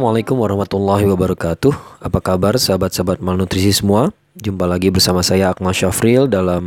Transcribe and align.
Assalamualaikum 0.00 0.40
warahmatullahi 0.40 1.04
wabarakatuh. 1.12 2.00
Apa 2.00 2.24
kabar 2.24 2.56
sahabat-sahabat 2.56 3.20
malnutrisi 3.20 3.68
semua? 3.68 4.08
Jumpa 4.32 4.64
lagi 4.64 4.88
bersama 4.88 5.20
saya 5.20 5.52
Akmal 5.52 5.76
Syafril 5.76 6.24
dalam 6.24 6.64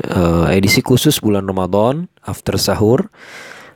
uh, 0.00 0.48
edisi 0.48 0.80
khusus 0.80 1.20
bulan 1.20 1.44
Ramadan 1.44 2.08
After 2.24 2.56
Sahur. 2.56 3.12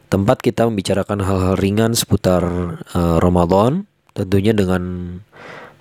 Tempat 0.08 0.40
kita 0.40 0.64
membicarakan 0.64 1.20
hal-hal 1.20 1.61
ringan 1.61 1.93
seputar 1.93 2.48
uh, 2.96 3.20
Ramadan 3.20 3.84
Tentunya 4.16 4.56
dengan 4.56 4.82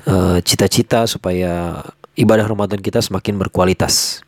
eh, 0.03 0.43
cita-cita 0.43 1.07
uh, 1.07 1.07
supaya 1.07 1.79
ibadah 2.19 2.43
Ramadan 2.43 2.83
kita 2.83 2.99
semakin 2.99 3.39
berkualitas. 3.39 4.19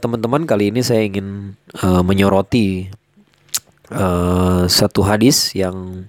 Teman-teman 0.00 0.40
uh, 0.40 0.48
kali 0.48 0.72
ini 0.72 0.80
saya 0.80 1.04
ingin 1.04 1.52
uh, 1.84 2.00
menyoroti 2.00 2.88
uh, 3.92 4.64
satu 4.64 5.04
hadis 5.04 5.52
yang 5.52 6.08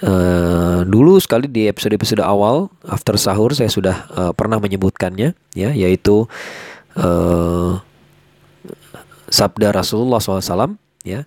Uh, 0.00 0.80
dulu 0.88 1.20
sekali 1.20 1.44
di 1.44 1.68
episode-episode 1.68 2.24
awal 2.24 2.72
after 2.88 3.20
sahur 3.20 3.52
saya 3.52 3.68
sudah 3.68 4.08
uh, 4.16 4.32
pernah 4.32 4.56
menyebutkannya 4.56 5.36
ya 5.52 5.70
yaitu 5.76 6.24
uh, 6.96 7.76
sabda 9.28 9.76
Rasulullah 9.76 10.16
SAW 10.16 10.80
ya 11.04 11.24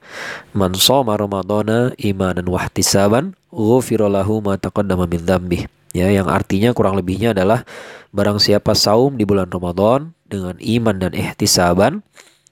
man 0.57 0.73
shoma 0.73 1.13
ramadhana 1.17 1.93
imanan 2.01 2.49
wahtisaban 2.49 3.37
ghufira 3.53 4.09
lahu 4.09 4.41
ma 4.41 4.57
taqaddama 4.57 5.05
min 5.05 5.21
dzambih 5.21 5.69
ya 5.93 6.09
yang 6.09 6.25
artinya 6.25 6.73
kurang 6.73 6.97
lebihnya 6.97 7.37
adalah 7.37 7.65
barang 8.09 8.37
siapa 8.37 8.73
saum 8.73 9.17
di 9.17 9.25
bulan 9.25 9.49
Ramadan 9.49 10.13
dengan 10.25 10.57
iman 10.57 10.95
dan 10.97 11.11
ihtisaban 11.13 12.01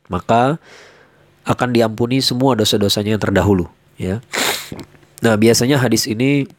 maka 0.10 0.62
akan 1.46 1.74
diampuni 1.74 2.22
semua 2.22 2.54
dosa-dosanya 2.54 3.18
yang 3.18 3.22
terdahulu 3.22 3.66
ya 3.98 4.22
Nah, 5.22 5.38
biasanya 5.38 5.78
hadis 5.78 6.10
ini 6.10 6.50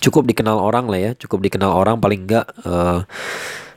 cukup 0.00 0.24
dikenal 0.30 0.56
orang 0.56 0.86
lah 0.88 1.00
ya, 1.00 1.12
cukup 1.18 1.44
dikenal 1.44 1.70
orang 1.74 1.98
paling 2.00 2.24
enggak 2.24 2.46
uh, 2.64 3.04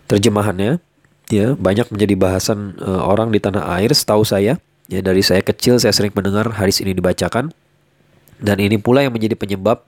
terjemahannya 0.07 0.79
ya 1.27 1.59
banyak 1.59 1.91
menjadi 1.91 2.15
bahasan 2.15 2.79
uh, 2.79 3.03
orang 3.03 3.33
di 3.33 3.41
tanah 3.43 3.67
air 3.77 3.91
setahu 3.91 4.23
saya. 4.23 4.61
Ya 4.87 5.03
dari 5.03 5.19
saya 5.19 5.43
kecil 5.43 5.83
saya 5.83 5.91
sering 5.91 6.15
mendengar 6.15 6.47
hadis 6.55 6.79
ini 6.79 6.95
dibacakan 6.95 7.51
dan 8.39 8.57
ini 8.63 8.79
pula 8.79 9.03
yang 9.03 9.11
menjadi 9.11 9.35
penyebab 9.35 9.83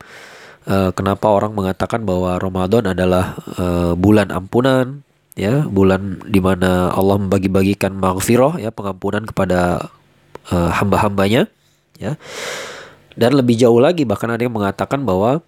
uh, 0.67 0.91
kenapa 0.91 1.29
orang 1.31 1.55
mengatakan 1.55 2.03
bahwa 2.03 2.35
Ramadan 2.35 2.91
adalah 2.91 3.39
uh, 3.55 3.93
bulan 3.95 4.33
ampunan 4.33 5.05
ya, 5.39 5.63
bulan 5.63 6.19
di 6.27 6.43
mana 6.43 6.91
Allah 6.91 7.15
membagi-bagikan 7.15 7.95
maghfirah 7.95 8.59
ya, 8.59 8.75
pengampunan 8.75 9.23
kepada 9.23 9.87
uh, 10.51 10.69
hamba-hambanya 10.75 11.47
ya. 11.95 12.19
Dan 13.19 13.35
lebih 13.35 13.59
jauh 13.59 13.83
lagi 13.83 14.07
bahkan 14.07 14.31
ada 14.31 14.39
yang 14.39 14.55
mengatakan 14.55 15.03
bahwa 15.03 15.43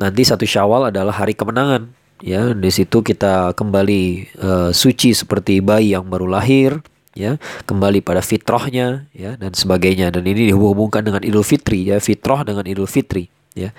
nanti 0.00 0.24
satu 0.24 0.48
Syawal 0.48 0.88
adalah 0.88 1.12
hari 1.12 1.36
kemenangan. 1.36 1.92
Ya, 2.20 2.52
di 2.52 2.68
situ 2.68 3.00
kita 3.00 3.56
kembali 3.56 4.28
uh, 4.40 4.70
suci 4.76 5.16
seperti 5.16 5.64
bayi 5.64 5.96
yang 5.96 6.04
baru 6.04 6.28
lahir, 6.28 6.84
ya, 7.16 7.40
kembali 7.64 8.04
pada 8.04 8.20
fitrahnya, 8.20 9.08
ya, 9.16 9.40
dan 9.40 9.56
sebagainya. 9.56 10.12
Dan 10.12 10.28
ini 10.28 10.52
dihubungkan 10.52 11.00
dengan 11.00 11.24
Idul 11.24 11.44
Fitri, 11.44 11.80
ya, 11.88 11.96
fitrah 11.96 12.44
dengan 12.44 12.68
Idul 12.68 12.84
Fitri, 12.84 13.32
ya. 13.56 13.72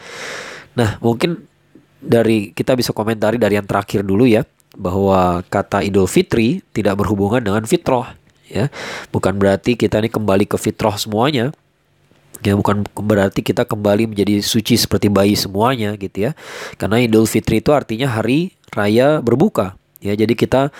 Nah, 0.73 0.97
mungkin 1.05 1.45
dari 2.01 2.49
kita 2.49 2.73
bisa 2.73 2.97
komentari 2.97 3.37
dari 3.37 3.61
yang 3.61 3.69
terakhir 3.69 4.01
dulu 4.01 4.25
ya, 4.25 4.41
bahwa 4.73 5.45
kata 5.45 5.85
Idul 5.85 6.09
Fitri 6.09 6.65
tidak 6.73 6.97
berhubungan 6.97 7.45
dengan 7.45 7.61
fitrah, 7.69 8.17
ya. 8.49 8.73
Bukan 9.13 9.37
berarti 9.37 9.77
kita 9.77 10.01
ini 10.01 10.09
kembali 10.09 10.49
ke 10.49 10.57
fitrah 10.57 10.97
semuanya, 10.97 11.53
Ya 12.41 12.57
bukan 12.57 12.81
berarti 12.97 13.45
kita 13.45 13.69
kembali 13.69 14.09
menjadi 14.09 14.41
suci 14.41 14.73
seperti 14.73 15.13
bayi 15.13 15.37
semuanya 15.37 15.93
gitu 15.93 16.29
ya. 16.29 16.31
Karena 16.81 16.97
Idul 16.97 17.29
Fitri 17.29 17.61
itu 17.61 17.69
artinya 17.69 18.09
hari 18.09 18.57
raya 18.73 19.21
berbuka. 19.21 19.77
Ya 20.01 20.17
jadi 20.17 20.33
kita 20.33 20.73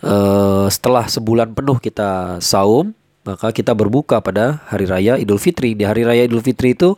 uh, 0.00 0.66
setelah 0.72 1.04
sebulan 1.04 1.52
penuh 1.52 1.76
kita 1.76 2.40
saum, 2.40 2.96
maka 3.28 3.52
kita 3.52 3.76
berbuka 3.76 4.24
pada 4.24 4.64
hari 4.72 4.88
raya 4.88 5.20
Idul 5.20 5.36
Fitri. 5.36 5.76
Di 5.76 5.84
hari 5.84 6.08
raya 6.08 6.24
Idul 6.24 6.40
Fitri 6.40 6.72
itu 6.72 6.96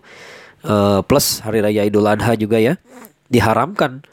uh, 0.62 1.02
plus 1.02 1.42
hari 1.42 1.58
raya 1.58 1.82
Idul 1.82 2.06
Adha 2.06 2.38
juga 2.38 2.62
ya 2.62 2.78
diharamkan 3.26 4.06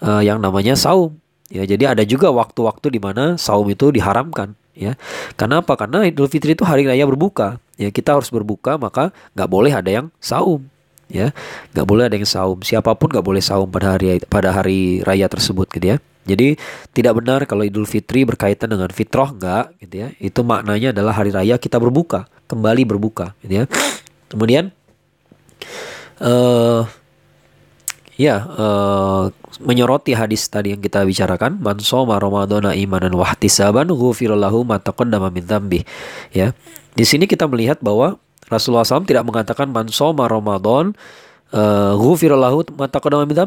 uh, 0.00 0.24
yang 0.24 0.40
namanya 0.40 0.72
saum. 0.72 1.20
Ya 1.52 1.68
jadi 1.68 1.92
ada 1.92 2.00
juga 2.08 2.32
waktu-waktu 2.32 2.96
di 2.96 3.00
mana 3.00 3.36
saum 3.36 3.68
itu 3.68 3.92
diharamkan 3.92 4.56
ya. 4.72 4.96
Karena 5.36 5.60
apa? 5.60 5.76
Karena 5.76 6.08
Idul 6.08 6.32
Fitri 6.32 6.56
itu 6.56 6.64
hari 6.64 6.88
raya 6.88 7.04
berbuka 7.04 7.60
ya 7.74 7.90
kita 7.90 8.14
harus 8.14 8.30
berbuka 8.30 8.78
maka 8.78 9.10
nggak 9.34 9.50
boleh 9.50 9.72
ada 9.74 9.90
yang 9.90 10.06
saum 10.22 10.66
ya. 11.08 11.30
Nggak 11.72 11.86
boleh 11.86 12.04
ada 12.08 12.16
yang 12.16 12.28
saum. 12.28 12.58
Siapa 12.64 12.94
pun 12.96 13.12
nggak 13.12 13.24
boleh 13.24 13.42
saum 13.44 13.68
pada 13.68 13.96
hari 13.96 14.20
pada 14.26 14.50
hari 14.54 15.00
raya 15.04 15.28
tersebut 15.28 15.68
gitu 15.70 15.86
ya. 15.94 15.98
Jadi 16.24 16.56
tidak 16.96 17.20
benar 17.20 17.44
kalau 17.44 17.68
Idul 17.68 17.84
Fitri 17.84 18.24
berkaitan 18.24 18.72
dengan 18.72 18.88
fitrah 18.88 19.28
enggak 19.28 19.76
gitu 19.84 19.94
ya. 20.06 20.08
Itu 20.16 20.40
maknanya 20.40 20.96
adalah 20.96 21.12
hari 21.12 21.30
raya 21.30 21.60
kita 21.60 21.76
berbuka 21.76 22.26
kembali 22.48 22.82
berbuka 22.88 23.36
gitu 23.44 23.62
ya. 23.62 23.64
Kemudian 24.32 24.72
uh, 26.24 26.88
ya 28.14 28.46
uh, 28.46 29.24
menyoroti 29.62 30.14
hadis 30.14 30.46
tadi 30.46 30.74
yang 30.74 30.82
kita 30.82 31.02
bicarakan 31.02 31.58
man 31.58 31.78
soma 31.82 32.18
imanan 32.74 33.12
wahtisaban 33.14 33.90
ghufirallahu 33.90 34.66
ma 34.66 34.78
taqaddama 34.78 35.30
min 35.30 35.42
dzambi 35.46 35.82
ya 36.34 36.54
di 36.94 37.04
sini 37.06 37.26
kita 37.26 37.50
melihat 37.50 37.82
bahwa 37.82 38.18
Rasulullah 38.46 38.86
SAW 38.86 39.08
tidak 39.08 39.24
mengatakan 39.26 39.70
man 39.70 39.90
soma 39.90 40.28
Ramadan 40.30 40.94
uh, 41.50 41.94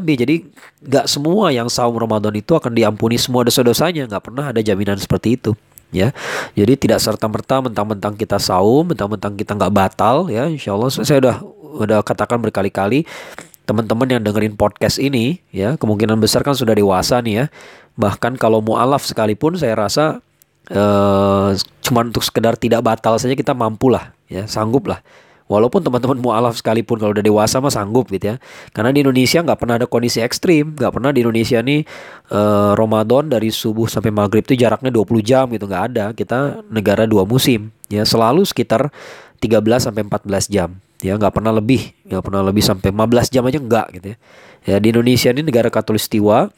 Jadi 0.04 0.36
nggak 0.84 1.06
semua 1.08 1.52
yang 1.54 1.72
saum 1.72 1.96
Ramadan 1.96 2.34
itu 2.36 2.56
akan 2.58 2.74
diampuni 2.74 3.16
semua 3.16 3.48
dosa-dosanya. 3.48 4.08
Nggak 4.08 4.24
pernah 4.32 4.52
ada 4.52 4.60
jaminan 4.60 4.98
seperti 4.98 5.40
itu. 5.40 5.54
Ya, 5.88 6.12
jadi 6.52 6.76
tidak 6.76 7.00
serta 7.00 7.32
merta 7.32 7.64
mentang-mentang 7.64 8.12
kita 8.20 8.36
saum, 8.44 8.92
mentang-mentang 8.92 9.40
kita 9.40 9.56
nggak 9.56 9.72
batal. 9.72 10.28
Ya, 10.28 10.52
insya 10.52 10.76
Allah 10.76 10.92
saya 10.92 11.24
udah 11.24 11.36
udah 11.80 12.00
katakan 12.04 12.44
berkali-kali 12.44 13.08
teman-teman 13.68 14.08
yang 14.08 14.24
dengerin 14.24 14.56
podcast 14.56 14.96
ini 14.96 15.44
ya 15.52 15.76
kemungkinan 15.76 16.16
besar 16.24 16.40
kan 16.40 16.56
sudah 16.56 16.72
dewasa 16.72 17.20
nih 17.20 17.44
ya 17.44 17.46
bahkan 18.00 18.40
kalau 18.40 18.64
mualaf 18.64 19.04
sekalipun 19.04 19.60
saya 19.60 19.76
rasa 19.76 20.24
uh, 20.74 21.54
cuma 21.84 22.04
untuk 22.04 22.24
sekedar 22.24 22.60
tidak 22.60 22.84
batal 22.84 23.16
saja 23.16 23.36
kita 23.38 23.56
mampu 23.56 23.92
lah 23.92 24.12
ya 24.28 24.44
sanggup 24.50 24.88
lah 24.92 25.00
Walaupun 25.48 25.80
teman-teman 25.80 26.20
mualaf 26.20 26.60
sekalipun 26.60 27.00
kalau 27.00 27.16
udah 27.16 27.24
dewasa 27.24 27.64
mah 27.64 27.72
sanggup 27.72 28.12
gitu 28.12 28.36
ya. 28.36 28.38
Karena 28.76 28.92
di 28.92 29.00
Indonesia 29.00 29.40
nggak 29.40 29.56
pernah 29.56 29.80
ada 29.80 29.88
kondisi 29.88 30.20
ekstrim, 30.20 30.76
nggak 30.76 30.92
pernah 30.92 31.16
di 31.16 31.24
Indonesia 31.24 31.64
nih 31.64 31.88
uh, 32.36 32.76
Ramadan 32.76 33.32
dari 33.32 33.48
subuh 33.48 33.88
sampai 33.88 34.12
maghrib 34.12 34.44
itu 34.44 34.60
jaraknya 34.60 34.92
20 34.92 35.24
jam 35.24 35.48
gitu 35.48 35.64
nggak 35.64 35.84
ada. 35.96 36.06
Kita 36.12 36.68
negara 36.68 37.08
dua 37.08 37.24
musim 37.24 37.72
ya 37.88 38.04
selalu 38.04 38.44
sekitar 38.44 38.92
13 39.40 39.64
sampai 39.80 40.04
14 40.04 40.52
jam 40.52 40.70
ya 41.00 41.14
nggak 41.16 41.40
pernah 41.40 41.54
lebih 41.54 41.94
nggak 42.10 42.24
pernah 42.26 42.42
lebih 42.42 42.64
sampai 42.66 42.90
15 42.90 43.34
jam 43.34 43.44
aja 43.46 43.60
nggak 43.62 43.88
gitu 44.02 44.08
ya 44.12 44.18
ya 44.66 44.76
di 44.82 44.88
Indonesia 44.90 45.30
ini 45.30 45.46
negara 45.46 45.70
katulistiwa 45.70 46.50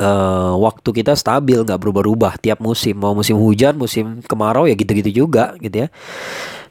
uh, 0.00 0.54
waktu 0.56 0.88
kita 1.02 1.12
stabil 1.16 1.60
nggak 1.60 1.80
berubah-ubah. 1.80 2.40
Tiap 2.40 2.58
musim 2.60 2.96
mau 2.96 3.12
musim 3.12 3.36
hujan 3.36 3.76
musim 3.76 4.24
kemarau 4.24 4.64
ya 4.64 4.74
gitu-gitu 4.76 5.26
juga 5.26 5.56
gitu 5.60 5.84
ya. 5.84 5.88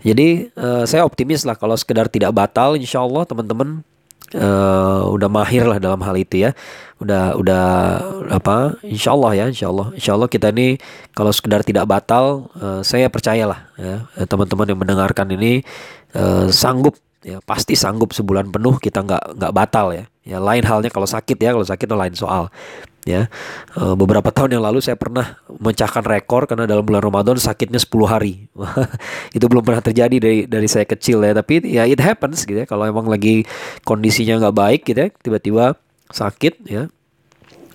Jadi 0.05 0.53
uh, 0.57 0.85
saya 0.85 1.05
optimis 1.05 1.45
lah 1.45 1.57
kalau 1.57 1.73
sekedar 1.77 2.09
tidak 2.09 2.33
batal 2.33 2.77
insya 2.77 3.01
Allah 3.01 3.25
teman-teman 3.25 3.81
uh, 4.37 5.09
udah 5.09 5.29
mahir 5.29 5.65
lah 5.65 5.77
dalam 5.81 6.01
hal 6.01 6.15
itu 6.17 6.45
ya. 6.45 6.57
Udah 6.97 7.35
udah 7.35 7.65
apa 8.31 8.79
insya 8.85 9.13
Allah 9.13 9.31
ya 9.37 9.45
insya 9.51 9.69
Allah. 9.69 9.93
Insya 9.93 10.17
Allah 10.17 10.29
kita 10.29 10.49
ini 10.49 10.81
kalau 11.13 11.29
sekedar 11.29 11.61
tidak 11.61 11.85
batal 11.85 12.49
uh, 12.57 12.81
saya 12.81 13.09
percayalah 13.09 13.69
ya 13.77 14.07
teman-teman 14.25 14.73
yang 14.73 14.79
mendengarkan 14.79 15.27
ini 15.33 15.61
uh, 16.17 16.49
sanggup 16.49 16.97
ya 17.25 17.41
pasti 17.41 17.73
sanggup 17.73 18.13
sebulan 18.13 18.53
penuh 18.53 18.77
kita 18.77 19.01
nggak 19.01 19.41
nggak 19.41 19.53
batal 19.57 19.89
ya. 19.89 20.05
Ya 20.21 20.37
lain 20.37 20.61
halnya 20.61 20.93
kalau 20.93 21.09
sakit 21.09 21.37
ya 21.41 21.57
kalau 21.57 21.65
sakit 21.65 21.89
itu 21.89 21.97
lain 21.97 22.13
soal. 22.13 22.53
Ya 23.05 23.33
uh, 23.77 23.97
beberapa 23.97 24.29
tahun 24.35 24.57
yang 24.57 24.63
lalu 24.65 24.77
saya 24.85 24.93
pernah 24.93 25.41
memecahkan 25.49 26.05
rekor 26.05 26.45
karena 26.45 26.69
dalam 26.69 26.85
bulan 26.85 27.01
Ramadan 27.01 27.41
sakitnya 27.41 27.81
10 27.81 27.89
hari. 28.05 28.45
Itu 29.37 29.49
belum 29.49 29.65
pernah 29.65 29.81
terjadi 29.81 30.17
dari 30.21 30.45
dari 30.45 30.69
saya 30.69 30.85
kecil 30.85 31.25
ya 31.25 31.33
tapi 31.33 31.65
ya 31.65 31.89
it 31.89 31.97
happens 31.97 32.45
gitu 32.45 32.61
ya. 32.61 32.69
Kalau 32.69 32.85
emang 32.85 33.09
lagi 33.09 33.45
kondisinya 33.81 34.37
nggak 34.45 34.55
baik 34.55 34.81
gitu 34.85 34.99
ya 35.01 35.09
tiba-tiba 35.09 35.65
sakit 36.13 36.61
ya. 36.69 36.85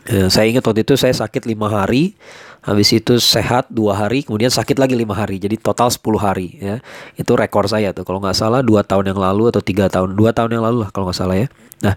Uh, 0.07 0.31
saya 0.31 0.47
ingat 0.47 0.63
waktu 0.63 0.87
itu 0.87 0.95
saya 0.95 1.13
sakit 1.13 1.47
lima 1.51 1.67
hari 1.67 2.15
habis 2.61 2.93
itu 2.93 3.17
sehat 3.17 3.73
dua 3.73 3.97
hari 3.97 4.21
kemudian 4.21 4.53
sakit 4.53 4.77
lagi 4.77 4.93
lima 4.93 5.17
hari. 5.17 5.41
Jadi 5.41 5.57
total 5.57 5.89
10 5.89 6.01
hari 6.21 6.61
ya. 6.61 6.77
Itu 7.17 7.33
rekor 7.37 7.65
saya 7.67 7.97
tuh. 7.97 8.05
Kalau 8.05 8.21
nggak 8.21 8.37
salah 8.37 8.61
dua 8.61 8.85
tahun 8.85 9.13
yang 9.13 9.21
lalu 9.21 9.49
atau 9.49 9.65
tiga 9.65 9.89
tahun 9.89 10.13
dua 10.13 10.37
tahun 10.37 10.61
yang 10.61 10.65
lalu 10.65 10.85
lah 10.85 10.91
kalau 10.93 11.09
nggak 11.09 11.19
salah 11.19 11.37
ya. 11.41 11.49
Nah 11.81 11.95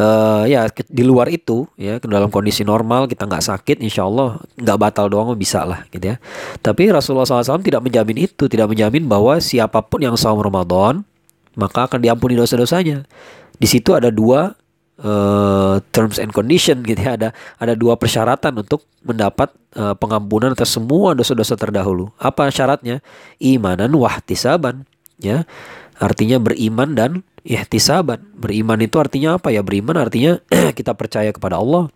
uh, 0.00 0.42
ya 0.48 0.68
di 0.88 1.04
luar 1.04 1.28
itu 1.28 1.68
ya 1.76 2.00
dalam 2.00 2.32
kondisi 2.32 2.64
normal 2.64 3.04
kita 3.04 3.28
nggak 3.28 3.44
sakit 3.44 3.76
insya 3.84 4.08
Allah 4.08 4.40
nggak 4.56 4.78
batal 4.80 5.12
doang 5.12 5.36
bisa 5.36 5.68
lah 5.68 5.84
gitu 5.92 6.14
ya. 6.14 6.16
Tapi 6.64 6.88
Rasulullah 6.88 7.28
SAW 7.28 7.60
tidak 7.60 7.84
menjamin 7.84 8.24
itu 8.24 8.48
tidak 8.48 8.72
menjamin 8.72 9.04
bahwa 9.04 9.36
siapa 9.38 9.84
pun 9.84 10.00
yang 10.00 10.16
saum 10.16 10.40
Ramadan 10.40 11.04
maka 11.58 11.90
akan 11.90 12.00
diampuni 12.00 12.38
dosa-dosanya. 12.38 13.04
Di 13.58 13.66
situ 13.66 13.90
ada 13.92 14.08
dua 14.08 14.54
uh, 15.02 15.78
terms 15.94 16.18
and 16.18 16.34
condition 16.34 16.82
gitu 16.82 16.98
ya. 16.98 17.14
Ada 17.18 17.28
ada 17.58 17.72
dua 17.78 17.94
persyaratan 17.98 18.62
untuk 18.62 18.84
mendapat 19.06 19.50
uh, 19.78 19.94
pengampunan 19.94 20.54
atas 20.54 20.74
semua 20.74 21.14
dosa-dosa 21.14 21.54
terdahulu. 21.54 22.10
Apa 22.18 22.50
syaratnya? 22.50 23.00
Imanan 23.38 23.94
wahtisaban 23.94 24.86
ya. 25.18 25.46
Artinya 25.98 26.38
beriman 26.38 26.94
dan 26.94 27.10
ihtisaban. 27.42 28.22
Beriman 28.38 28.78
itu 28.82 28.98
artinya 29.02 29.38
apa? 29.38 29.50
Ya 29.50 29.62
beriman 29.62 29.98
artinya 29.98 30.38
kita 30.78 30.94
percaya 30.94 31.30
kepada 31.34 31.58
Allah 31.58 31.90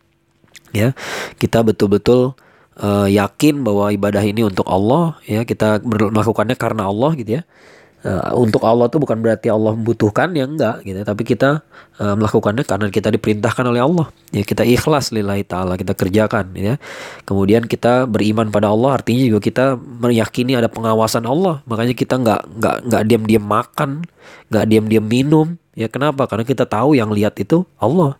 ya. 0.74 0.94
Kita 1.38 1.62
betul-betul 1.62 2.34
uh, 2.82 3.08
yakin 3.10 3.62
bahwa 3.62 3.94
ibadah 3.94 4.22
ini 4.22 4.42
untuk 4.46 4.66
Allah 4.66 5.18
ya. 5.26 5.46
Kita 5.46 5.82
melakukannya 5.82 6.58
karena 6.58 6.90
Allah 6.90 7.14
gitu 7.14 7.42
ya 7.42 7.44
Uh, 8.02 8.34
untuk 8.34 8.66
Allah 8.66 8.90
tuh 8.90 8.98
bukan 8.98 9.22
berarti 9.22 9.46
Allah 9.46 9.78
membutuhkan 9.78 10.34
ya 10.34 10.42
enggak 10.42 10.82
gitu. 10.82 11.06
Tapi 11.06 11.22
kita 11.22 11.62
uh, 12.02 12.18
melakukannya 12.18 12.66
karena 12.66 12.90
kita 12.90 13.14
diperintahkan 13.14 13.62
oleh 13.62 13.78
Allah. 13.78 14.10
Ya 14.34 14.42
kita 14.42 14.66
ikhlas 14.66 15.14
lillahi 15.14 15.46
taala 15.46 15.78
kita 15.78 15.94
kerjakan 15.94 16.50
ya. 16.58 16.82
Kemudian 17.22 17.70
kita 17.70 18.10
beriman 18.10 18.50
pada 18.50 18.74
Allah 18.74 18.98
artinya 18.98 19.22
juga 19.22 19.38
kita 19.38 19.78
meyakini 19.78 20.58
ada 20.58 20.66
pengawasan 20.66 21.30
Allah. 21.30 21.62
Makanya 21.70 21.94
kita 21.94 22.18
enggak 22.18 22.42
enggak 22.58 22.76
enggak 22.90 23.02
diam-diam 23.06 23.44
makan 23.46 23.90
enggak 24.50 24.64
diam-diam 24.66 25.06
minum 25.06 25.46
ya. 25.78 25.86
Kenapa? 25.86 26.26
Karena 26.26 26.42
kita 26.42 26.66
tahu 26.66 26.98
yang 26.98 27.14
lihat 27.14 27.38
itu 27.38 27.62
Allah. 27.78 28.18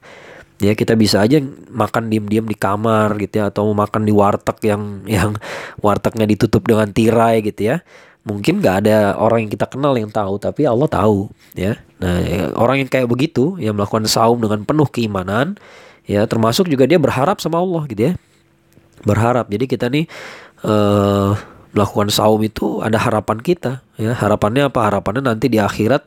Ya 0.63 0.79
kita 0.79 0.95
bisa 0.95 1.19
aja 1.27 1.43
makan 1.75 2.07
diem-diem 2.07 2.47
di 2.47 2.55
kamar 2.55 3.19
gitu 3.19 3.43
ya 3.43 3.51
atau 3.51 3.67
makan 3.75 4.07
di 4.07 4.15
warteg 4.15 4.63
yang 4.63 5.03
yang 5.11 5.35
wartegnya 5.83 6.23
ditutup 6.23 6.63
dengan 6.63 6.87
tirai 6.95 7.43
gitu 7.43 7.75
ya 7.75 7.83
mungkin 8.23 8.63
nggak 8.63 8.77
ada 8.87 9.19
orang 9.19 9.47
yang 9.47 9.51
kita 9.51 9.67
kenal 9.67 9.99
yang 9.99 10.11
tahu 10.11 10.39
tapi 10.39 10.63
Allah 10.63 10.87
tahu 10.87 11.31
ya. 11.59 11.79
Nah 11.99 12.23
orang 12.55 12.87
yang 12.87 12.91
kayak 12.91 13.11
begitu 13.11 13.59
yang 13.59 13.75
melakukan 13.75 14.07
saum 14.07 14.39
dengan 14.39 14.63
penuh 14.63 14.87
keimanan 14.87 15.59
ya 16.07 16.27
termasuk 16.27 16.71
juga 16.71 16.87
dia 16.87 17.03
berharap 17.03 17.43
sama 17.43 17.59
Allah 17.59 17.83
gitu 17.91 18.03
ya. 18.11 18.13
Berharap. 19.03 19.51
Jadi 19.51 19.65
kita 19.67 19.91
nih 19.91 20.07
uh, 20.63 21.35
melakukan 21.75 22.15
saum 22.15 22.39
itu 22.47 22.79
ada 22.79 22.95
harapan 23.03 23.43
kita 23.43 23.83
ya. 23.99 24.15
Harapannya 24.15 24.71
apa? 24.71 24.87
Harapannya 24.87 25.27
nanti 25.27 25.51
di 25.51 25.59
akhirat 25.59 26.07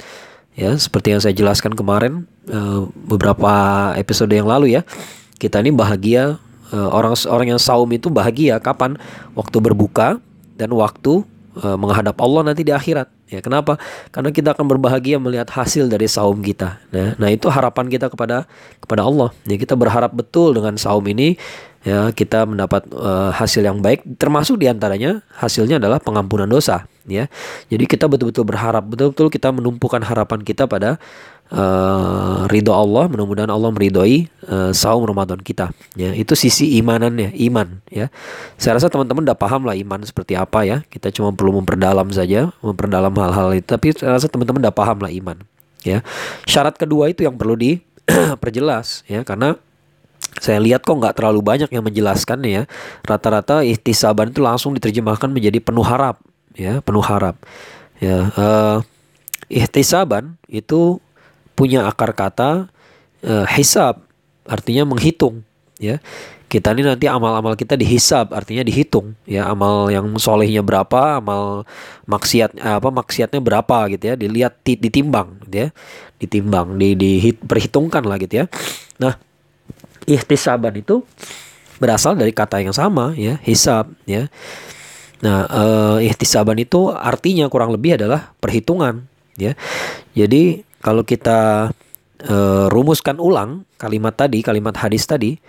ya. 0.56 0.72
Seperti 0.80 1.12
yang 1.12 1.20
saya 1.20 1.36
jelaskan 1.36 1.76
kemarin 1.76 2.24
uh, 2.48 2.88
beberapa 2.96 3.92
episode 4.00 4.32
yang 4.32 4.48
lalu 4.48 4.80
ya. 4.80 4.88
Kita 5.36 5.60
ini 5.60 5.76
bahagia 5.76 6.40
uh, 6.72 6.90
orang 6.96 7.12
orang 7.28 7.48
yang 7.56 7.60
saum 7.60 7.92
itu 7.92 8.08
bahagia. 8.08 8.56
Kapan? 8.64 8.96
Waktu 9.36 9.60
berbuka 9.60 10.24
dan 10.56 10.72
waktu 10.72 11.28
uh, 11.60 11.78
menghadap 11.80 12.16
Allah 12.20 12.52
nanti 12.52 12.62
di 12.64 12.72
akhirat. 12.72 13.08
Ya, 13.32 13.42
kenapa? 13.42 13.82
Karena 14.14 14.30
kita 14.30 14.54
akan 14.54 14.66
berbahagia 14.70 15.18
melihat 15.18 15.50
hasil 15.50 15.90
dari 15.90 16.06
saum 16.06 16.40
kita. 16.44 16.78
Nah, 16.94 17.18
nah 17.18 17.30
itu 17.32 17.50
harapan 17.50 17.90
kita 17.90 18.12
kepada 18.12 18.46
kepada 18.80 19.02
Allah. 19.04 19.34
Ya, 19.50 19.58
kita 19.58 19.74
berharap 19.74 20.14
betul 20.14 20.54
dengan 20.54 20.78
saum 20.78 21.04
ini 21.10 21.40
ya 21.86 22.10
kita 22.10 22.50
mendapat 22.50 22.90
uh, 22.98 23.30
hasil 23.30 23.62
yang 23.62 23.78
baik 23.78 24.02
termasuk 24.18 24.58
di 24.58 24.66
antaranya 24.66 25.22
hasilnya 25.38 25.78
adalah 25.78 26.02
pengampunan 26.02 26.50
dosa 26.50 26.90
ya 27.06 27.30
jadi 27.70 27.86
kita 27.86 28.10
betul-betul 28.10 28.42
berharap 28.42 28.82
betul-betul 28.90 29.30
kita 29.30 29.54
menumpukan 29.54 30.02
harapan 30.02 30.42
kita 30.42 30.66
pada 30.66 30.98
uh, 31.52 32.50
ridho 32.50 32.74
Allah 32.74 33.06
mudah-mudahan 33.12 33.52
Allah 33.52 33.70
meridhoi 33.70 34.32
uh, 34.50 34.72
saum 34.74 35.06
Ramadan 35.06 35.42
kita. 35.42 35.70
Ya 35.94 36.16
itu 36.16 36.34
sisi 36.34 36.80
imanannya 36.82 37.36
iman 37.52 37.84
ya. 37.92 38.10
Saya 38.58 38.80
rasa 38.80 38.90
teman-teman 38.90 39.26
udah 39.28 39.38
paham 39.38 39.68
lah 39.68 39.76
iman 39.78 40.02
seperti 40.02 40.34
apa 40.34 40.66
ya. 40.66 40.82
Kita 40.88 41.14
cuma 41.14 41.36
perlu 41.36 41.62
memperdalam 41.62 42.08
saja 42.10 42.50
memperdalam 42.64 43.14
hal-hal 43.14 43.54
itu. 43.54 43.68
Tapi 43.68 43.94
saya 43.94 44.18
rasa 44.18 44.32
teman-teman 44.32 44.64
udah 44.66 44.74
paham 44.74 44.98
lah 45.04 45.12
iman 45.12 45.38
ya. 45.86 46.02
Syarat 46.50 46.80
kedua 46.80 47.12
itu 47.14 47.28
yang 47.28 47.38
perlu 47.38 47.54
diperjelas 47.54 49.04
ya. 49.12 49.22
Karena 49.22 49.60
saya 50.42 50.60
lihat 50.60 50.84
kok 50.84 50.98
nggak 50.98 51.16
terlalu 51.16 51.40
banyak 51.46 51.70
yang 51.72 51.84
menjelaskan 51.86 52.42
ya. 52.44 52.64
Rata-rata 53.06 53.62
ihtisaban 53.64 54.34
itu 54.34 54.42
langsung 54.42 54.74
diterjemahkan 54.76 55.32
menjadi 55.32 55.64
penuh 55.64 55.86
harap, 55.86 56.20
ya, 56.58 56.84
penuh 56.84 57.04
harap. 57.06 57.40
Ya, 58.04 58.28
uh, 58.36 58.78
ihtisaban 59.48 60.36
itu 60.52 61.00
punya 61.56 61.88
akar 61.88 62.12
kata 62.14 62.68
uh, 63.24 63.46
hisab, 63.50 64.04
artinya 64.46 64.86
menghitung, 64.86 65.42
ya. 65.82 66.04
Kita 66.46 66.72
ini 66.78 66.86
nanti 66.86 67.10
amal-amal 67.10 67.58
kita 67.58 67.74
dihisab, 67.74 68.32
artinya 68.32 68.62
dihitung, 68.62 69.18
ya. 69.26 69.50
Amal 69.50 69.90
yang 69.90 70.06
solehnya 70.22 70.62
berapa, 70.62 71.20
amal 71.20 71.66
maksiat 72.06 72.60
apa 72.62 72.90
maksiatnya 72.94 73.42
berapa 73.42 73.90
gitu 73.96 74.04
ya, 74.12 74.16
dilihat 74.20 74.62
ditimbang, 74.62 75.42
gitu 75.50 75.68
ya, 75.68 75.70
ditimbang, 76.22 76.78
di 76.78 76.94
diperhitungkan 76.94 78.04
lah 78.06 78.20
gitu 78.22 78.44
ya. 78.44 78.46
Nah, 79.02 79.18
ihtisaban 80.06 80.78
itu 80.78 81.02
berasal 81.82 82.16
dari 82.16 82.32
kata 82.32 82.64
yang 82.64 82.72
sama 82.72 83.12
ya 83.18 83.36
hisab 83.44 83.92
ya 84.08 84.32
nah 85.20 85.48
uh, 85.48 85.98
ihtisaban 86.00 86.60
itu 86.60 86.92
artinya 86.92 87.48
kurang 87.50 87.74
lebih 87.74 87.98
adalah 88.00 88.36
perhitungan 88.40 89.04
ya 89.36 89.58
jadi 90.16 90.64
kalau 90.86 91.02
kita 91.02 91.74
uh, 92.30 92.66
rumuskan 92.70 93.18
ulang 93.18 93.66
kalimat 93.82 94.14
tadi 94.14 94.46
kalimat 94.46 94.78
hadis 94.78 95.10
tadi 95.10 95.42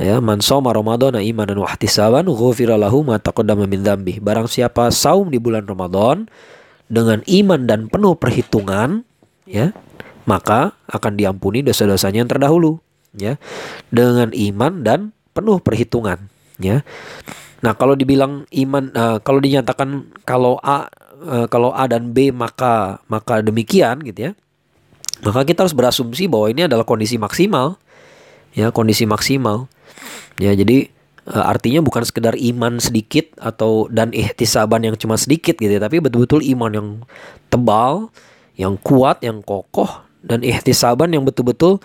ya 0.00 0.16
man 0.24 0.40
soma 0.40 0.72
ramadhana 0.72 1.20
imanan 1.20 1.60
wa 1.60 1.68
ihtisaban 1.68 2.24
ghufira 2.24 2.80
lahu 2.80 3.04
ma 3.04 3.20
taqaddama 3.20 3.68
min 3.68 3.84
barang 3.84 4.48
siapa 4.48 4.88
saum 4.88 5.28
di 5.28 5.36
bulan 5.36 5.68
Ramadan 5.68 6.24
dengan 6.88 7.20
iman 7.28 7.60
dan 7.68 7.92
penuh 7.92 8.16
perhitungan 8.16 9.04
ya 9.44 9.76
maka 10.24 10.72
akan 10.88 11.20
diampuni 11.20 11.60
dosa-dosanya 11.60 12.24
yang 12.24 12.30
terdahulu 12.32 12.80
ya 13.12 13.36
dengan 13.92 14.32
iman 14.32 14.80
dan 14.80 15.00
penuh 15.36 15.60
perhitungan 15.60 16.32
ya. 16.56 16.80
Nah 17.60 17.76
kalau 17.76 17.92
dibilang 17.92 18.48
iman 18.48 18.88
uh, 18.96 19.18
kalau 19.20 19.42
dinyatakan 19.42 20.16
kalau 20.24 20.56
A 20.64 20.88
uh, 21.20 21.46
kalau 21.52 21.76
A 21.76 21.84
dan 21.84 22.16
B 22.16 22.32
maka 22.32 23.04
maka 23.10 23.44
demikian 23.44 24.00
gitu 24.00 24.30
ya 24.30 24.32
maka 25.24 25.44
kita 25.44 25.64
harus 25.66 25.76
berasumsi 25.76 26.26
bahwa 26.26 26.48
ini 26.48 26.66
adalah 26.66 26.84
kondisi 26.84 27.20
maksimal. 27.20 27.76
Ya 28.56 28.74
kondisi 28.74 29.06
maksimal. 29.06 29.70
Ya 30.40 30.56
jadi 30.56 30.90
uh, 31.28 31.44
artinya 31.46 31.84
bukan 31.84 32.02
sekedar 32.02 32.34
iman 32.34 32.80
sedikit 32.82 33.30
atau 33.38 33.86
dan 33.92 34.10
ihtisaban 34.10 34.82
yang 34.86 34.96
cuma 34.96 35.20
sedikit 35.20 35.58
gitu 35.58 35.70
ya 35.70 35.82
tapi 35.82 36.02
betul-betul 36.02 36.40
iman 36.56 36.70
yang 36.72 36.88
tebal 37.52 38.08
yang 38.58 38.74
kuat 38.80 39.22
yang 39.24 39.40
kokoh 39.40 39.88
dan 40.20 40.44
ihtisaban 40.44 41.12
yang 41.14 41.24
betul-betul 41.24 41.80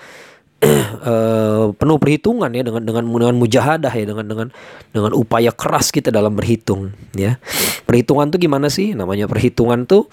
uh, 0.63 1.71
penuh 1.79 1.97
perhitungan 1.99 2.51
ya 2.51 2.63
dengan 2.65 2.83
dengan 2.83 3.03
dengan 3.07 3.35
mujahadah 3.39 3.93
ya 3.93 4.05
dengan 4.07 4.25
dengan 4.27 4.47
dengan 4.91 5.11
upaya 5.15 5.51
keras 5.55 5.91
kita 5.93 6.11
dalam 6.11 6.35
berhitung 6.35 6.91
ya. 7.15 7.39
Perhitungan 7.85 8.33
tuh 8.33 8.39
gimana 8.41 8.67
sih? 8.67 8.97
Namanya 8.97 9.29
perhitungan 9.29 9.87
tuh 9.87 10.09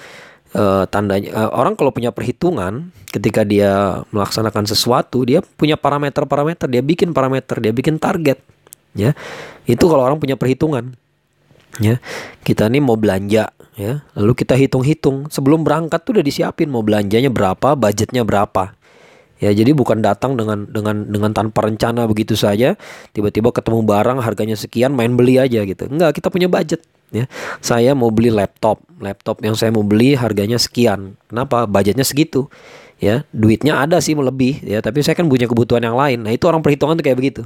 uh, 0.56 0.84
tandanya 0.88 1.30
uh, 1.32 1.50
orang 1.52 1.76
kalau 1.76 1.92
punya 1.92 2.12
perhitungan 2.14 2.92
ketika 3.12 3.44
dia 3.44 4.02
melaksanakan 4.14 4.64
sesuatu 4.64 5.24
dia 5.24 5.44
punya 5.44 5.76
parameter-parameter 5.76 6.68
dia 6.68 6.80
bikin 6.80 7.12
parameter 7.12 7.60
dia 7.60 7.72
bikin 7.72 8.00
target 8.00 8.40
ya. 8.96 9.16
Itu 9.64 9.88
kalau 9.88 10.04
orang 10.04 10.18
punya 10.20 10.36
perhitungan 10.36 10.96
ya. 11.80 12.00
Kita 12.44 12.68
nih 12.68 12.80
mau 12.80 12.96
belanja 12.96 13.52
ya. 13.76 14.04
Lalu 14.16 14.32
kita 14.36 14.56
hitung-hitung 14.56 15.28
sebelum 15.32 15.64
berangkat 15.64 16.04
tuh 16.04 16.20
udah 16.20 16.24
disiapin 16.24 16.68
mau 16.68 16.84
belanjanya 16.84 17.32
berapa 17.32 17.74
budgetnya 17.76 18.24
berapa 18.24 18.76
Ya, 19.42 19.50
jadi 19.50 19.74
bukan 19.74 20.06
datang 20.06 20.38
dengan 20.38 20.70
dengan 20.70 21.02
dengan 21.02 21.34
tanpa 21.34 21.66
rencana 21.66 22.06
begitu 22.06 22.38
saja, 22.38 22.78
tiba-tiba 23.10 23.50
ketemu 23.50 23.82
barang 23.82 24.22
harganya 24.22 24.54
sekian 24.54 24.94
main 24.94 25.18
beli 25.18 25.42
aja 25.42 25.66
gitu. 25.66 25.90
Enggak, 25.90 26.22
kita 26.22 26.30
punya 26.30 26.46
budget 26.46 26.78
ya. 27.12 27.28
Saya 27.60 27.92
mau 27.92 28.08
beli 28.10 28.32
laptop. 28.32 28.80
Laptop 28.98 29.44
yang 29.44 29.54
saya 29.54 29.70
mau 29.70 29.84
beli 29.84 30.16
harganya 30.16 30.56
sekian. 30.56 31.14
Kenapa? 31.28 31.68
Budgetnya 31.68 32.02
segitu. 32.02 32.48
Ya, 33.02 33.26
duitnya 33.34 33.82
ada 33.82 33.98
sih 33.98 34.14
lebih 34.14 34.62
ya, 34.62 34.78
tapi 34.78 35.02
saya 35.02 35.18
kan 35.18 35.26
punya 35.26 35.50
kebutuhan 35.50 35.82
yang 35.82 35.98
lain. 35.98 36.22
Nah, 36.22 36.30
itu 36.30 36.46
orang 36.46 36.62
perhitungan 36.62 36.94
tuh 36.94 37.02
kayak 37.02 37.18
begitu. 37.18 37.42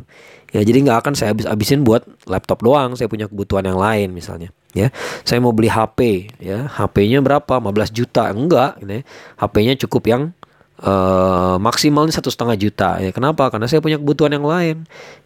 Ya, 0.52 0.61
jadi 0.61 0.85
nggak 0.85 1.00
akan 1.00 1.12
saya 1.16 1.32
habis-habisin 1.32 1.80
buat 1.80 2.04
laptop 2.28 2.61
doang, 2.61 2.92
saya 2.92 3.08
punya 3.08 3.25
kebutuhan 3.25 3.64
yang 3.64 3.80
lain 3.80 4.12
misalnya. 4.12 4.52
Ya, 4.76 4.92
saya 5.25 5.40
mau 5.40 5.56
beli 5.56 5.73
HP, 5.73 6.28
ya, 6.44 6.68
HP-nya 6.68 7.25
berapa? 7.25 7.56
15 7.56 7.88
juta. 7.88 8.28
Enggak, 8.37 8.76
ya. 8.85 9.00
HP-nya 9.40 9.80
cukup 9.80 10.04
yang 10.04 10.36
uh, 10.83 11.56
maksimalnya 11.56 12.12
satu 12.12 12.28
setengah 12.28 12.56
juta. 12.59 13.00
Ya 13.00 13.11
kenapa? 13.12 13.49
Karena 13.49 13.71
saya 13.71 13.80
punya 13.80 13.97
kebutuhan 13.97 14.33
yang 14.35 14.45
lain. 14.45 14.76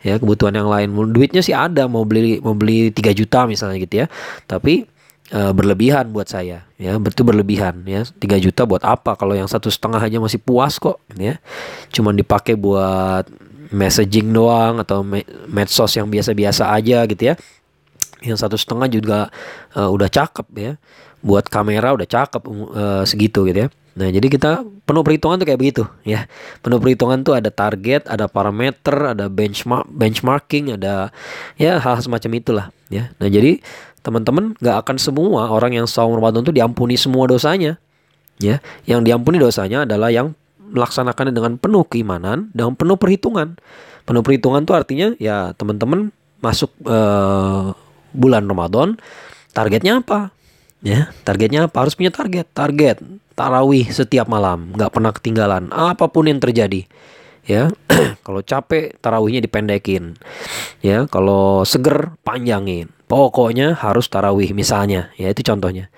Ya 0.05 0.21
kebutuhan 0.21 0.55
yang 0.55 0.69
lain. 0.71 0.93
Duitnya 1.11 1.43
sih 1.43 1.55
ada 1.57 1.91
mau 1.91 2.07
beli 2.07 2.39
mau 2.39 2.55
beli 2.55 2.95
3 2.95 3.11
juta 3.17 3.47
misalnya 3.49 3.79
gitu 3.83 4.05
ya. 4.05 4.07
Tapi 4.47 4.87
uh, 5.35 5.53
berlebihan 5.55 6.15
buat 6.15 6.31
saya. 6.31 6.67
Ya 6.79 6.95
betul 7.01 7.27
berlebihan. 7.31 7.83
Ya 7.87 8.07
3 8.07 8.45
juta 8.45 8.63
buat 8.67 8.83
apa? 8.87 9.19
Kalau 9.19 9.35
yang 9.35 9.51
satu 9.51 9.73
setengah 9.73 9.99
aja 9.99 10.19
masih 10.23 10.39
puas 10.39 10.79
kok. 10.79 11.03
Ya 11.19 11.43
cuman 11.91 12.15
dipakai 12.15 12.55
buat 12.55 13.27
messaging 13.71 14.35
doang 14.35 14.83
atau 14.83 15.07
medsos 15.47 15.95
yang 15.95 16.11
biasa-biasa 16.11 16.71
aja 16.71 17.07
gitu 17.07 17.35
ya. 17.35 17.35
Yang 18.21 18.39
satu 18.47 18.57
setengah 18.61 18.87
juga 18.93 19.19
uh, 19.75 19.91
udah 19.91 20.07
cakep 20.07 20.47
ya. 20.55 20.73
Buat 21.21 21.53
kamera 21.53 21.93
udah 21.93 22.09
cakep 22.09 22.43
uh, 22.49 23.05
segitu 23.05 23.45
gitu 23.45 23.69
ya 23.69 23.71
Nah, 23.91 24.07
jadi 24.07 24.27
kita 24.31 24.63
penuh 24.87 25.03
perhitungan 25.03 25.43
tuh 25.43 25.47
kayak 25.51 25.61
begitu 25.61 25.83
ya. 26.07 26.31
Penuh 26.63 26.79
perhitungan 26.79 27.27
tuh 27.27 27.35
ada 27.35 27.51
target, 27.51 28.07
ada 28.07 28.31
parameter, 28.31 29.15
ada 29.17 29.27
benchmark, 29.27 29.91
benchmarking, 29.91 30.79
ada 30.79 31.11
ya 31.59 31.83
hal, 31.83 31.99
-hal 31.99 32.05
semacam 32.07 32.31
itulah 32.39 32.67
ya. 32.87 33.11
Nah, 33.19 33.27
jadi 33.27 33.59
teman-teman 34.01 34.57
gak 34.63 34.87
akan 34.87 34.97
semua 34.97 35.51
orang 35.51 35.77
yang 35.77 35.87
saum 35.91 36.15
Ramadan 36.17 36.47
tuh 36.47 36.55
diampuni 36.55 36.95
semua 36.95 37.27
dosanya. 37.27 37.77
Ya, 38.41 38.65
yang 38.89 39.05
diampuni 39.05 39.37
dosanya 39.37 39.85
adalah 39.85 40.09
yang 40.09 40.33
melaksanakannya 40.57 41.35
dengan 41.35 41.53
penuh 41.61 41.85
keimanan 41.85 42.49
dan 42.57 42.73
penuh 42.73 42.97
perhitungan. 42.97 43.61
Penuh 44.09 44.23
perhitungan 44.25 44.65
tuh 44.65 44.81
artinya 44.81 45.13
ya 45.21 45.53
teman-teman 45.53 46.09
masuk 46.41 46.73
uh, 46.89 47.77
bulan 48.17 48.49
Ramadan 48.49 48.97
targetnya 49.53 50.01
apa? 50.01 50.33
Ya, 50.81 51.13
targetnya 51.29 51.69
apa? 51.69 51.85
Harus 51.85 51.97
punya 51.97 52.09
target. 52.09 52.49
Target 52.57 52.99
tarawih 53.41 53.89
setiap 53.89 54.29
malam, 54.29 54.77
nggak 54.77 54.93
pernah 54.93 55.13
ketinggalan. 55.17 55.73
Apa 55.73 56.13
pun 56.13 56.29
yang 56.29 56.37
terjadi, 56.37 56.85
ya. 57.49 57.73
kalau 58.27 58.45
capek, 58.45 58.93
tarawihnya 59.01 59.41
dipendekin. 59.41 60.21
Ya, 60.85 61.09
kalau 61.09 61.65
seger, 61.65 62.13
panjangin. 62.21 62.93
Pokoknya 63.09 63.73
harus 63.81 64.13
tarawih 64.13 64.53
misalnya. 64.53 65.09
Ya, 65.17 65.33
itu 65.33 65.41
contohnya. 65.41 65.89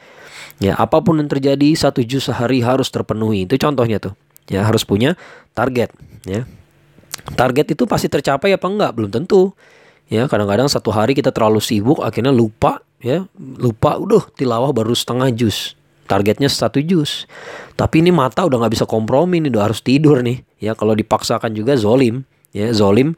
Ya, 0.63 0.79
apa 0.79 1.03
pun 1.03 1.19
yang 1.19 1.27
terjadi 1.27 1.75
satu 1.75 2.07
juz 2.07 2.31
sehari 2.31 2.63
harus 2.63 2.87
terpenuhi. 2.95 3.51
Itu 3.51 3.59
contohnya 3.59 3.99
tuh. 3.99 4.15
Ya, 4.47 4.63
harus 4.63 4.87
punya 4.87 5.19
target. 5.59 5.91
Ya, 6.23 6.47
target 7.35 7.75
itu 7.75 7.91
pasti 7.91 8.07
tercapai 8.07 8.55
apa 8.55 8.71
enggak? 8.71 8.95
Belum 8.95 9.11
tentu. 9.11 9.51
Ya, 10.07 10.31
kadang-kadang 10.31 10.71
satu 10.71 10.95
hari 10.95 11.19
kita 11.19 11.35
terlalu 11.35 11.59
sibuk, 11.59 12.05
akhirnya 12.05 12.31
lupa 12.31 12.85
ya 13.03 13.27
lupa 13.37 13.99
udah 13.99 14.31
tilawah 14.39 14.71
baru 14.71 14.95
setengah 14.95 15.29
jus. 15.35 15.75
Targetnya 16.07 16.51
satu 16.51 16.79
jus. 16.83 17.27
Tapi 17.75 18.01
ini 18.05 18.15
mata 18.15 18.47
udah 18.47 18.63
nggak 18.63 18.75
bisa 18.79 18.87
kompromi 18.87 19.43
nih 19.43 19.51
udah 19.53 19.63
harus 19.71 19.83
tidur 19.83 20.23
nih. 20.23 20.41
Ya 20.63 20.73
kalau 20.79 20.95
dipaksakan 20.95 21.53
juga 21.53 21.75
zolim. 21.75 22.23
Ya 22.53 22.71
zolim 22.71 23.17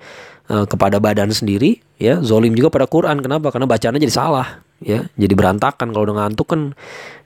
uh, 0.48 0.64
kepada 0.64 1.02
badan 1.02 1.32
sendiri. 1.34 1.82
Ya 2.00 2.22
zolim 2.22 2.54
juga 2.54 2.70
pada 2.70 2.86
Quran. 2.88 3.20
Kenapa? 3.20 3.50
Karena 3.52 3.66
bacaannya 3.66 4.00
jadi 4.00 4.14
salah. 4.14 4.62
Ya 4.78 5.08
jadi 5.18 5.34
berantakan 5.34 5.90
kalau 5.90 6.04
udah 6.06 6.16
ngantuk 6.24 6.46
kan. 6.54 6.60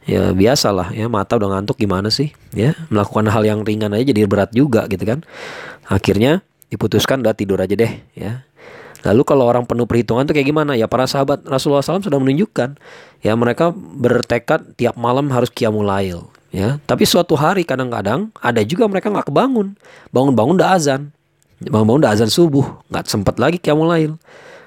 Ya 0.08 0.32
biasalah. 0.32 0.96
Ya 0.96 1.04
mata 1.10 1.36
udah 1.36 1.58
ngantuk 1.58 1.76
gimana 1.76 2.08
sih? 2.08 2.32
Ya 2.56 2.72
melakukan 2.88 3.28
hal 3.28 3.44
yang 3.44 3.60
ringan 3.60 3.92
aja 3.92 4.08
jadi 4.08 4.24
berat 4.24 4.50
juga 4.56 4.88
gitu 4.88 5.04
kan. 5.04 5.20
Akhirnya 5.84 6.40
diputuskan 6.72 7.20
udah 7.20 7.36
tidur 7.36 7.60
aja 7.60 7.76
deh. 7.76 7.92
Ya 8.16 8.47
Lalu 9.08 9.24
kalau 9.24 9.48
orang 9.48 9.64
penuh 9.64 9.88
perhitungan 9.88 10.28
itu 10.28 10.36
kayak 10.36 10.48
gimana? 10.52 10.76
Ya 10.76 10.84
para 10.84 11.08
sahabat 11.08 11.40
Rasulullah 11.48 11.80
SAW 11.80 12.04
sudah 12.04 12.20
menunjukkan 12.20 12.76
ya 13.24 13.32
mereka 13.32 13.72
bertekad 13.72 14.76
tiap 14.76 15.00
malam 15.00 15.32
harus 15.32 15.48
kiamulail 15.48 16.28
ya. 16.52 16.76
Tapi 16.84 17.08
suatu 17.08 17.32
hari 17.32 17.64
kadang-kadang 17.64 18.28
ada 18.36 18.60
juga 18.60 18.84
mereka 18.84 19.08
nggak 19.08 19.32
kebangun, 19.32 19.80
bangun-bangun 20.12 20.60
udah 20.60 20.76
azan, 20.76 21.08
bangun-bangun 21.64 22.04
udah 22.04 22.12
azan 22.12 22.28
subuh, 22.28 22.84
nggak 22.92 23.08
sempat 23.08 23.40
lagi 23.40 23.56
kiamulail. 23.56 24.20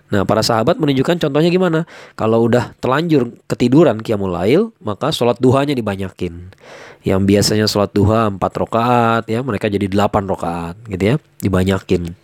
Nah 0.10 0.25
para 0.25 0.41
sahabat 0.41 0.81
menunjukkan 0.81 1.21
contohnya 1.21 1.53
gimana? 1.53 1.86
Kalau 2.17 2.41
udah 2.50 2.74
telanjur 2.81 3.38
ketiduran 3.45 4.01
kiamulail, 4.01 4.74
maka 4.81 5.13
sholat 5.13 5.38
duhanya 5.38 5.77
dibanyakin. 5.77 6.50
Yang 7.05 7.21
biasanya 7.29 7.65
sholat 7.69 7.93
duha 7.93 8.25
4 8.25 8.41
rakaat 8.41 9.29
ya 9.29 9.45
mereka 9.45 9.69
jadi 9.69 9.86
8 9.86 10.25
rakaat 10.25 10.75
gitu 10.89 11.03
ya, 11.13 11.15
dibanyakin 11.45 12.17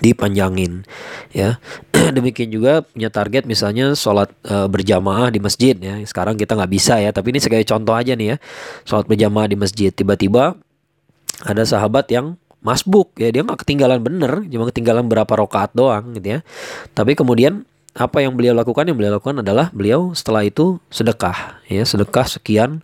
dipanjangin 0.00 0.82
ya. 1.30 1.60
Demikian 2.16 2.50
juga 2.50 2.82
punya 2.82 3.12
target 3.12 3.44
misalnya 3.44 3.92
sholat 3.92 4.32
e, 4.42 4.66
berjamaah 4.66 5.28
di 5.28 5.38
masjid 5.38 5.76
ya. 5.76 6.00
Sekarang 6.08 6.34
kita 6.34 6.56
nggak 6.56 6.72
bisa 6.72 6.98
ya. 6.98 7.12
Tapi 7.12 7.36
ini 7.36 7.38
sebagai 7.38 7.68
contoh 7.68 7.92
aja 7.94 8.16
nih 8.16 8.34
ya. 8.34 8.36
Sholat 8.88 9.06
berjamaah 9.06 9.46
di 9.46 9.56
masjid. 9.60 9.92
Tiba-tiba 9.92 10.56
ada 11.44 11.62
sahabat 11.62 12.08
yang 12.10 12.40
masbuk 12.64 13.12
ya. 13.20 13.28
Dia 13.28 13.44
nggak 13.44 13.62
ketinggalan 13.62 14.00
bener 14.00 14.48
cuma 14.48 14.64
ketinggalan 14.72 15.04
berapa 15.06 15.30
rokaat 15.30 15.76
doang 15.76 16.16
gitu 16.16 16.36
ya. 16.36 16.46
Tapi 16.96 17.12
kemudian 17.14 17.68
apa 17.92 18.24
yang 18.24 18.34
beliau 18.34 18.56
lakukan? 18.56 18.88
Yang 18.88 18.96
beliau 18.96 19.12
lakukan 19.20 19.44
adalah 19.44 19.68
beliau 19.70 20.16
setelah 20.16 20.42
itu 20.42 20.80
sedekah 20.88 21.60
ya. 21.68 21.84
Sedekah 21.84 22.24
sekian 22.24 22.80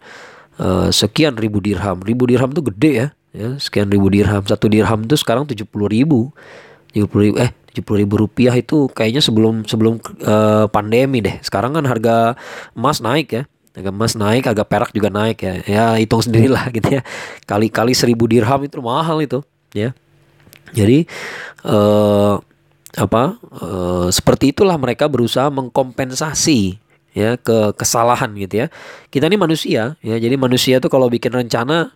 uh, 0.61 0.93
sekian 0.93 1.35
ribu 1.41 1.65
dirham. 1.65 2.05
Ribu 2.05 2.29
dirham 2.29 2.53
itu 2.53 2.63
gede 2.69 2.93
ya. 2.93 3.09
Ya 3.37 3.49
sekian 3.61 3.89
ribu 3.89 4.09
dirham. 4.13 4.45
Satu 4.45 4.69
dirham 4.69 5.05
itu 5.05 5.17
sekarang 5.17 5.49
tujuh 5.49 5.69
puluh 5.69 5.89
ribu 5.89 6.33
70 6.97 7.25
ribu 7.29 7.37
eh 7.37 7.53
70 7.77 8.01
ribu 8.01 8.15
rupiah 8.17 8.57
itu 8.57 8.89
kayaknya 8.89 9.21
sebelum 9.21 9.69
sebelum 9.69 10.01
uh, 10.25 10.65
pandemi 10.73 11.21
deh. 11.21 11.37
Sekarang 11.45 11.77
kan 11.77 11.85
harga 11.85 12.33
emas 12.73 13.05
naik 13.05 13.29
ya. 13.37 13.43
Harga 13.77 13.93
emas 13.93 14.17
naik, 14.17 14.49
harga 14.49 14.65
perak 14.65 14.91
juga 14.97 15.13
naik 15.13 15.45
ya. 15.45 15.55
Ya 15.69 15.85
hitung 16.01 16.25
sendirilah 16.25 16.73
gitu 16.73 16.97
ya. 16.97 17.03
Kali-kali 17.45 17.93
seribu 17.93 18.25
dirham 18.25 18.65
itu 18.65 18.81
mahal 18.81 19.21
itu 19.21 19.45
ya. 19.77 19.93
Jadi 20.73 21.05
uh, 21.69 22.41
apa 22.97 23.37
uh, 23.61 24.09
seperti 24.09 24.57
itulah 24.57 24.81
mereka 24.81 25.05
berusaha 25.05 25.53
mengkompensasi 25.53 26.81
ya 27.13 27.37
ke 27.37 27.77
kesalahan 27.77 28.33
gitu 28.41 28.65
ya. 28.65 28.67
Kita 29.13 29.29
ini 29.29 29.37
manusia 29.37 30.01
ya. 30.01 30.17
Jadi 30.17 30.37
manusia 30.41 30.81
tuh 30.81 30.89
kalau 30.89 31.13
bikin 31.13 31.37
rencana 31.37 31.93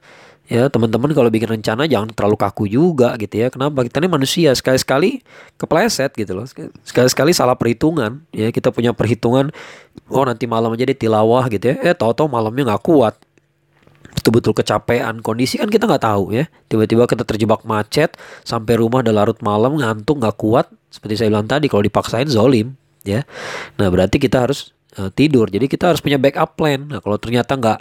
ya 0.50 0.66
teman-teman 0.66 1.14
kalau 1.14 1.30
bikin 1.30 1.46
rencana 1.46 1.86
jangan 1.86 2.10
terlalu 2.10 2.34
kaku 2.34 2.66
juga 2.66 3.14
gitu 3.22 3.38
ya. 3.38 3.48
Kenapa? 3.54 3.86
Kita 3.86 4.02
ini 4.02 4.10
manusia 4.10 4.50
sekali-sekali 4.50 5.22
kepleset 5.54 6.10
gitu 6.18 6.34
loh. 6.34 6.44
Sekali-sekali 6.82 7.30
salah 7.30 7.54
perhitungan. 7.54 8.26
Ya 8.34 8.50
kita 8.50 8.74
punya 8.74 8.90
perhitungan 8.90 9.54
oh 10.10 10.24
nanti 10.26 10.50
malam 10.50 10.74
aja 10.74 10.90
tilawah 10.90 11.46
gitu 11.46 11.70
ya. 11.70 11.76
Eh 11.86 11.94
tau-tau 11.94 12.26
malamnya 12.26 12.74
nggak 12.74 12.82
kuat. 12.82 13.14
Betul-betul 14.10 14.58
kecapean. 14.58 15.22
Kondisi 15.22 15.54
kan 15.54 15.70
kita 15.70 15.86
nggak 15.86 16.02
tahu 16.02 16.34
ya. 16.34 16.50
Tiba-tiba 16.66 17.06
kita 17.06 17.22
terjebak 17.22 17.62
macet 17.62 18.18
sampai 18.42 18.74
rumah 18.74 19.06
udah 19.06 19.14
larut 19.14 19.38
malam 19.46 19.78
ngantuk 19.78 20.18
nggak 20.18 20.34
kuat. 20.34 20.66
Seperti 20.90 21.14
saya 21.22 21.30
bilang 21.30 21.46
tadi 21.46 21.70
kalau 21.70 21.86
dipaksain 21.86 22.26
zolim 22.26 22.74
ya. 23.06 23.22
Nah 23.78 23.86
berarti 23.86 24.18
kita 24.18 24.50
harus 24.50 24.74
uh, 24.98 25.14
tidur. 25.14 25.46
Jadi 25.46 25.70
kita 25.70 25.94
harus 25.94 26.02
punya 26.02 26.18
backup 26.18 26.58
plan. 26.58 26.90
Nah 26.90 26.98
kalau 26.98 27.22
ternyata 27.22 27.54
nggak 27.54 27.78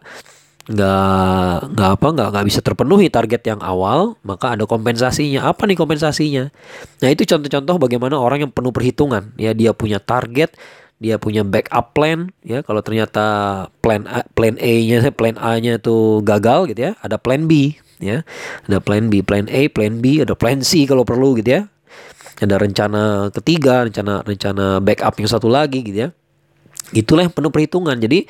nggak 0.70 1.74
nggak 1.74 1.90
apa 1.98 2.08
nggak 2.14 2.28
nggak 2.30 2.46
bisa 2.46 2.62
terpenuhi 2.62 3.10
target 3.10 3.42
yang 3.42 3.60
awal 3.66 4.14
maka 4.22 4.54
ada 4.54 4.70
kompensasinya. 4.70 5.50
Apa 5.50 5.66
nih 5.66 5.74
kompensasinya? 5.74 6.54
Nah 7.02 7.10
itu 7.10 7.26
contoh-contoh 7.26 7.76
bagaimana 7.82 8.22
orang 8.22 8.46
yang 8.46 8.52
penuh 8.54 8.70
perhitungan. 8.70 9.34
Ya 9.42 9.58
dia 9.58 9.74
punya 9.74 9.98
target 9.98 10.54
dia 11.00 11.18
punya 11.18 11.42
backup 11.42 11.98
plan 11.98 12.30
ya. 12.46 12.62
Kalau 12.62 12.86
ternyata 12.86 13.26
plan 13.82 14.06
A, 14.06 14.22
plan 14.38 14.62
A-nya 14.62 15.10
plan 15.10 15.36
A-nya 15.42 15.82
itu 15.82 16.22
gagal 16.22 16.70
gitu 16.70 16.92
ya 16.92 16.92
ada 17.02 17.18
plan 17.18 17.50
B 17.50 17.74
ya. 17.98 18.22
Ada 18.70 18.78
plan 18.78 19.10
B 19.10 19.26
plan 19.26 19.50
A 19.50 19.74
plan 19.74 19.98
B 19.98 20.22
ada 20.22 20.38
plan 20.38 20.62
C 20.62 20.86
kalau 20.86 21.02
perlu 21.02 21.34
gitu 21.42 21.50
ya. 21.50 21.62
Ada 22.40 22.62
rencana 22.62 23.34
ketiga 23.34 23.90
rencana 23.90 24.22
rencana 24.22 24.78
backup 24.80 25.18
yang 25.18 25.30
satu 25.34 25.50
lagi 25.50 25.82
gitu 25.82 26.08
ya. 26.08 26.10
Itulah 26.94 27.26
yang 27.26 27.34
penuh 27.34 27.50
perhitungan. 27.50 27.98
Jadi 27.98 28.26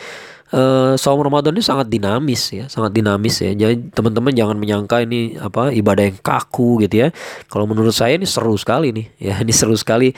uh, 0.53 0.93
saum 0.97 1.21
Ramadan 1.21 1.53
ini 1.55 1.63
sangat 1.63 1.87
dinamis 1.89 2.49
ya, 2.53 2.65
sangat 2.69 2.93
dinamis 2.93 3.41
ya. 3.41 3.51
Jadi 3.53 3.93
teman-teman 3.93 4.33
jangan 4.33 4.57
menyangka 4.57 5.01
ini 5.05 5.37
apa 5.37 5.73
ibadah 5.73 6.09
yang 6.09 6.17
kaku 6.19 6.81
gitu 6.85 7.05
ya. 7.05 7.07
Kalau 7.49 7.65
menurut 7.69 7.93
saya 7.93 8.17
ini 8.17 8.25
seru 8.25 8.55
sekali 8.57 8.93
nih 8.93 9.07
ya, 9.31 9.33
ini 9.41 9.53
seru 9.53 9.75
sekali 9.77 10.13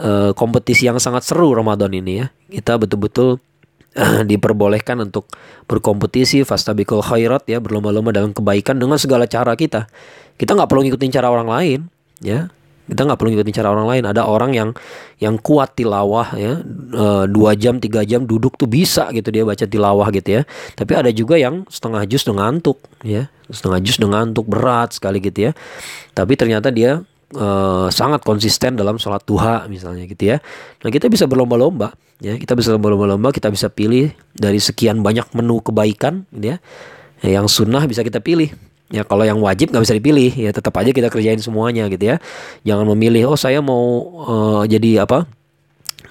uh, 0.00 0.32
kompetisi 0.36 0.88
yang 0.88 0.96
sangat 1.00 1.24
seru 1.26 1.52
Ramadan 1.52 1.92
ini 1.92 2.24
ya. 2.24 2.26
Kita 2.48 2.80
betul-betul 2.80 3.40
uh, 3.96 4.22
diperbolehkan 4.24 5.00
untuk 5.04 5.28
berkompetisi 5.68 6.44
fastabikul 6.44 7.04
khairat 7.04 7.48
ya, 7.48 7.60
berlomba-lomba 7.60 8.12
dalam 8.12 8.32
kebaikan 8.32 8.80
dengan 8.80 8.96
segala 8.96 9.28
cara 9.28 9.52
kita. 9.56 9.88
Kita 10.34 10.56
nggak 10.56 10.66
perlu 10.66 10.82
ngikutin 10.88 11.12
cara 11.14 11.30
orang 11.30 11.46
lain 11.46 11.80
ya 12.18 12.50
kita 12.84 13.00
nggak 13.08 13.16
perlu 13.16 13.32
ngikutin 13.32 13.54
cara 13.56 13.68
orang 13.72 13.86
lain. 13.88 14.04
Ada 14.04 14.22
orang 14.28 14.50
yang 14.52 14.70
yang 15.16 15.40
kuat 15.40 15.72
tilawah 15.72 16.36
ya. 16.36 16.60
E, 16.92 17.06
dua 17.32 17.56
jam 17.56 17.80
tiga 17.80 18.04
jam 18.04 18.28
duduk 18.28 18.60
tuh 18.60 18.68
bisa 18.68 19.08
gitu 19.16 19.32
dia 19.32 19.40
baca 19.44 19.64
tilawah 19.64 20.08
gitu 20.12 20.40
ya. 20.40 20.42
Tapi 20.76 20.92
ada 20.92 21.08
juga 21.08 21.40
yang 21.40 21.64
setengah 21.72 22.04
jus 22.04 22.28
dengan 22.28 22.52
ngantuk 22.52 22.78
ya. 23.00 23.32
Setengah 23.48 23.80
jus 23.80 23.96
dengan 23.96 24.28
ngantuk 24.28 24.46
berat 24.48 24.92
sekali 24.92 25.24
gitu 25.24 25.48
ya. 25.48 25.52
Tapi 26.12 26.36
ternyata 26.36 26.68
dia 26.68 27.00
e, 27.32 27.46
sangat 27.88 28.20
konsisten 28.20 28.76
dalam 28.76 29.00
sholat 29.00 29.24
duha 29.24 29.64
misalnya 29.64 30.04
gitu 30.04 30.36
ya. 30.36 30.44
Nah 30.84 30.92
kita 30.92 31.08
bisa 31.08 31.24
berlomba-lomba 31.24 31.96
ya. 32.20 32.36
Kita 32.36 32.52
bisa 32.52 32.76
berlomba-lomba 32.76 33.32
kita 33.32 33.48
bisa 33.48 33.72
pilih 33.72 34.12
dari 34.36 34.60
sekian 34.60 35.00
banyak 35.00 35.24
menu 35.32 35.64
kebaikan 35.64 36.28
gitu 36.36 36.52
ya. 36.52 36.58
Yang 37.24 37.56
sunnah 37.56 37.80
bisa 37.88 38.04
kita 38.04 38.20
pilih 38.20 38.52
Ya 38.92 39.00
kalau 39.00 39.24
yang 39.24 39.40
wajib 39.40 39.72
nggak 39.72 39.80
bisa 39.80 39.96
dipilih 39.96 40.28
ya 40.28 40.52
tetap 40.52 40.76
aja 40.76 40.92
kita 40.92 41.08
kerjain 41.08 41.40
semuanya 41.40 41.88
gitu 41.88 42.14
ya. 42.14 42.16
Jangan 42.68 42.84
memilih 42.92 43.32
oh 43.32 43.38
saya 43.38 43.64
mau 43.64 43.84
uh, 44.28 44.62
jadi 44.68 45.08
apa? 45.08 45.24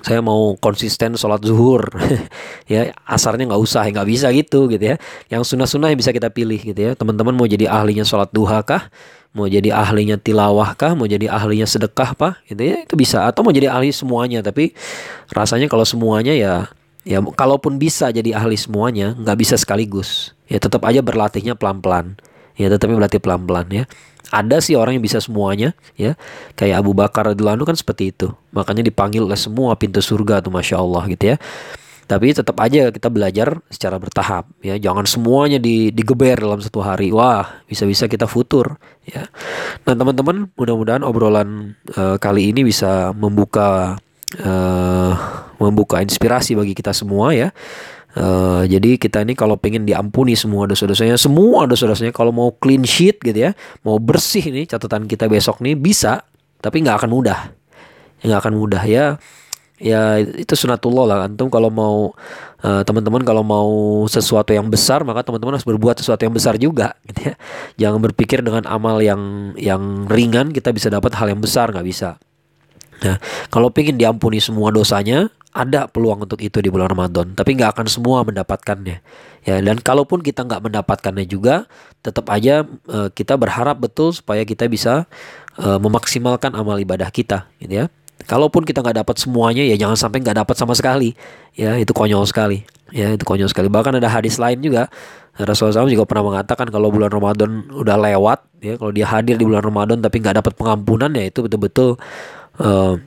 Saya 0.04 0.20
mau 0.20 0.60
konsisten 0.60 1.16
sholat 1.16 1.40
zuhur 1.48 1.88
ya 2.74 2.92
asarnya 3.08 3.48
nggak 3.48 3.62
usah 3.62 3.88
nggak 3.88 4.08
bisa 4.10 4.28
gitu 4.34 4.66
gitu 4.68 4.84
ya. 4.84 4.96
Yang 5.30 5.54
sunnah-sunnah 5.54 5.94
yang 5.94 6.00
bisa 6.02 6.10
kita 6.10 6.34
pilih 6.34 6.58
gitu 6.58 6.76
ya. 6.76 6.92
Teman-teman 6.98 7.38
mau 7.38 7.46
jadi 7.46 7.70
ahlinya 7.70 8.04
sholat 8.04 8.34
duha 8.34 8.66
kah? 8.66 8.90
Mau 9.38 9.46
jadi 9.46 9.70
ahlinya 9.70 10.18
tilawah 10.18 10.74
kah? 10.74 10.98
Mau 10.98 11.06
jadi 11.06 11.30
ahlinya 11.30 11.70
sedekah 11.70 12.18
apa? 12.18 12.42
Gitu 12.50 12.62
ya 12.62 12.84
itu 12.84 12.98
bisa 12.98 13.30
atau 13.30 13.46
mau 13.46 13.54
jadi 13.54 13.70
ahli 13.70 13.94
semuanya 13.94 14.42
tapi 14.42 14.74
rasanya 15.30 15.70
kalau 15.70 15.86
semuanya 15.86 16.34
ya 16.34 16.74
Ya, 17.04 17.20
kalaupun 17.20 17.76
bisa 17.76 18.08
jadi 18.16 18.32
ahli 18.32 18.56
semuanya, 18.56 19.12
nggak 19.20 19.36
bisa 19.36 19.56
sekaligus. 19.60 20.32
Ya, 20.48 20.56
tetap 20.56 20.88
aja 20.88 21.04
berlatihnya 21.04 21.52
pelan-pelan. 21.60 22.16
Ya, 22.60 22.70
tetapnya 22.70 22.98
berlatih 23.02 23.22
pelan-pelan 23.22 23.68
ya. 23.72 23.84
Ada 24.34 24.66
sih 24.66 24.74
orang 24.74 24.98
yang 24.98 25.06
bisa 25.06 25.22
semuanya, 25.22 25.78
ya. 25.94 26.18
Kayak 26.58 26.82
Abu 26.82 26.98
Bakar 26.98 27.34
radhiyallahu 27.34 27.70
kan 27.70 27.78
seperti 27.78 28.14
itu. 28.14 28.34
Makanya 28.54 28.82
dipanggil 28.82 29.26
oleh 29.26 29.38
semua 29.38 29.78
pintu 29.78 30.02
surga 30.02 30.42
tuh, 30.42 30.50
masya 30.50 30.82
Allah 30.82 31.06
gitu 31.10 31.34
ya. 31.34 31.38
Tapi 32.04 32.36
tetap 32.36 32.60
aja 32.60 32.92
kita 32.92 33.08
belajar 33.08 33.64
secara 33.72 33.96
bertahap 33.96 34.52
ya. 34.60 34.76
Jangan 34.76 35.08
semuanya 35.08 35.58
di, 35.58 35.90
digeber 35.90 36.36
dalam 36.36 36.60
satu 36.60 36.84
hari. 36.84 37.16
Wah, 37.16 37.64
bisa-bisa 37.66 38.12
kita 38.12 38.28
futur 38.28 38.76
ya. 39.08 39.24
Nah, 39.88 39.96
teman-teman, 39.96 40.52
mudah-mudahan 40.54 41.02
obrolan 41.02 41.80
uh, 41.96 42.20
kali 42.20 42.52
ini 42.52 42.68
bisa 42.68 43.16
membuka 43.16 43.96
uh, 44.44 45.14
membuka 45.64 46.04
inspirasi 46.04 46.60
bagi 46.60 46.76
kita 46.76 46.92
semua 46.92 47.32
ya. 47.32 47.56
Uh, 48.14 48.62
jadi 48.70 49.02
kita 49.02 49.26
ini 49.26 49.34
kalau 49.34 49.58
pengen 49.58 49.90
diampuni 49.90 50.38
semua 50.38 50.70
dosa-dosanya, 50.70 51.18
semua 51.18 51.66
dosa-dosanya 51.66 52.14
kalau 52.14 52.30
mau 52.30 52.54
clean 52.54 52.86
sheet 52.86 53.18
gitu 53.26 53.50
ya, 53.50 53.58
mau 53.82 53.98
bersih 53.98 54.54
nih 54.54 54.70
catatan 54.70 55.10
kita 55.10 55.26
besok 55.26 55.66
nih 55.66 55.74
bisa, 55.74 56.22
tapi 56.62 56.86
nggak 56.86 57.02
akan 57.02 57.10
mudah, 57.10 57.50
nggak 58.22 58.40
akan 58.40 58.54
mudah 58.54 58.84
ya. 58.86 59.18
Ya 59.84 60.16
itu 60.22 60.54
sunatullah 60.56 61.06
lah. 61.10 61.18
Antum 61.28 61.52
kalau 61.52 61.68
mau 61.68 62.16
uh, 62.64 62.82
teman-teman 62.88 63.20
kalau 63.28 63.44
mau 63.44 63.70
sesuatu 64.08 64.56
yang 64.56 64.72
besar 64.72 65.04
maka 65.04 65.28
teman-teman 65.28 65.60
harus 65.60 65.68
berbuat 65.68 66.00
sesuatu 66.00 66.24
yang 66.24 66.32
besar 66.32 66.56
juga 66.56 66.96
gitu 67.10 67.34
ya. 67.34 67.36
Jangan 67.76 68.00
berpikir 68.00 68.40
dengan 68.46 68.64
amal 68.70 69.04
yang 69.04 69.52
yang 69.60 70.08
ringan 70.08 70.56
kita 70.56 70.72
bisa 70.72 70.88
dapat 70.88 71.12
hal 71.20 71.28
yang 71.36 71.42
besar 71.44 71.74
nggak 71.74 71.84
bisa. 71.84 72.16
Nah 73.04 73.20
kalau 73.52 73.74
ingin 73.76 74.00
diampuni 74.00 74.40
semua 74.40 74.72
dosanya 74.72 75.28
ada 75.54 75.86
peluang 75.88 76.26
untuk 76.26 76.42
itu 76.42 76.60
di 76.60 76.70
bulan 76.74 76.90
Ramadan 76.90 77.38
tapi 77.38 77.54
nggak 77.54 77.78
akan 77.78 77.86
semua 77.86 78.26
mendapatkannya 78.26 79.00
ya 79.46 79.56
dan 79.62 79.78
kalaupun 79.80 80.26
kita 80.26 80.44
nggak 80.44 80.62
mendapatkannya 80.66 81.26
juga 81.30 81.70
tetap 82.02 82.28
aja 82.34 82.66
uh, 82.90 83.10
kita 83.14 83.38
berharap 83.38 83.80
betul 83.80 84.12
supaya 84.12 84.42
kita 84.44 84.66
bisa 84.66 85.06
uh, 85.62 85.78
memaksimalkan 85.78 86.58
amal 86.58 86.82
ibadah 86.82 87.08
kita 87.14 87.48
gitu 87.62 87.86
ya 87.86 87.88
Kalaupun 88.24 88.64
kita 88.64 88.80
nggak 88.80 89.04
dapat 89.04 89.16
semuanya 89.20 89.68
ya 89.68 89.76
jangan 89.76 90.00
sampai 90.00 90.24
nggak 90.24 90.46
dapat 90.46 90.56
sama 90.56 90.72
sekali. 90.78 91.12
Ya 91.60 91.76
itu 91.76 91.92
konyol 91.92 92.24
sekali. 92.24 92.64
Ya 92.94 93.12
itu 93.12 93.28
konyol 93.28 93.52
sekali. 93.52 93.68
Bahkan 93.68 94.00
ada 94.00 94.08
hadis 94.08 94.40
lain 94.40 94.64
juga 94.64 94.88
Rasulullah 95.36 95.84
SAW 95.84 95.90
juga 95.92 96.06
pernah 96.06 96.30
mengatakan 96.30 96.70
kalau 96.70 96.94
bulan 96.94 97.10
Ramadan 97.10 97.66
udah 97.74 97.98
lewat 97.98 98.46
ya 98.62 98.78
kalau 98.78 98.94
dia 98.94 99.10
hadir 99.10 99.34
di 99.34 99.44
bulan 99.44 99.66
Ramadan 99.66 99.98
tapi 99.98 100.22
nggak 100.22 100.46
dapat 100.46 100.54
pengampunan 100.54 101.10
ya 101.10 101.26
itu 101.26 101.42
betul-betul 101.42 101.98
uh, 102.62 103.02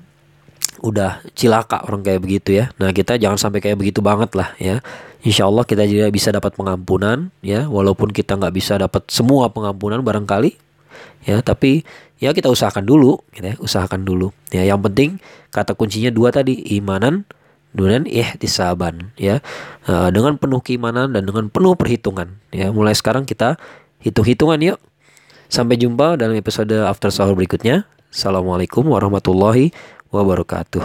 udah 0.86 1.26
cilaka 1.34 1.82
orang 1.82 2.06
kayak 2.06 2.22
begitu 2.22 2.62
ya. 2.62 2.70
Nah 2.78 2.94
kita 2.94 3.18
jangan 3.18 3.36
sampai 3.36 3.58
kayak 3.58 3.76
begitu 3.76 3.98
banget 3.98 4.30
lah 4.38 4.54
ya. 4.62 4.78
Insya 5.26 5.50
Allah 5.50 5.66
kita 5.66 5.82
juga 5.90 6.06
bisa 6.14 6.30
dapat 6.30 6.54
pengampunan 6.54 7.34
ya 7.42 7.66
walaupun 7.66 8.14
kita 8.14 8.38
nggak 8.38 8.54
bisa 8.54 8.78
dapat 8.78 9.02
semua 9.10 9.50
pengampunan 9.50 9.98
barangkali 10.06 10.54
ya 11.26 11.42
tapi 11.42 11.82
ya 12.22 12.30
kita 12.30 12.46
usahakan 12.46 12.86
dulu 12.86 13.18
gitu 13.34 13.46
ya 13.50 13.56
usahakan 13.58 14.06
dulu 14.06 14.30
ya. 14.54 14.62
Yang 14.62 14.80
penting 14.86 15.10
kata 15.50 15.74
kuncinya 15.74 16.14
dua 16.14 16.30
tadi 16.30 16.54
imanan 16.78 17.26
dan 17.74 18.06
ihtisaban 18.06 19.10
ya. 19.18 19.42
Uh, 19.84 20.08
dengan 20.14 20.38
penuh 20.38 20.62
keimanan 20.62 21.10
dan 21.10 21.26
dengan 21.26 21.50
penuh 21.50 21.74
perhitungan 21.74 22.38
ya. 22.54 22.70
Mulai 22.70 22.94
sekarang 22.94 23.26
kita 23.26 23.58
hitung-hitungan 24.00 24.62
yuk. 24.62 24.78
Sampai 25.46 25.78
jumpa 25.78 26.18
dalam 26.18 26.34
episode 26.34 26.74
after 26.86 27.10
sahur 27.10 27.34
berikutnya. 27.38 27.86
Assalamualaikum 28.10 28.86
warahmatullahi 28.86 29.74
wabarakatuh 30.16 30.82